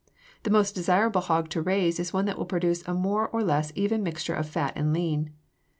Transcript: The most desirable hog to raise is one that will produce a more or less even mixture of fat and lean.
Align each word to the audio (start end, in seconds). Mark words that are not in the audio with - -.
The 0.41 0.49
most 0.49 0.73
desirable 0.73 1.21
hog 1.21 1.49
to 1.49 1.61
raise 1.61 1.99
is 1.99 2.11
one 2.11 2.25
that 2.25 2.35
will 2.35 2.47
produce 2.47 2.81
a 2.87 2.93
more 2.95 3.27
or 3.29 3.43
less 3.43 3.71
even 3.75 4.01
mixture 4.01 4.33
of 4.33 4.49
fat 4.49 4.73
and 4.75 4.91
lean. 4.91 5.29